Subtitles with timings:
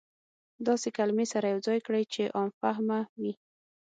[0.67, 3.33] داسې کلمې سره يو ځاى کړى چې عام فهمه وي.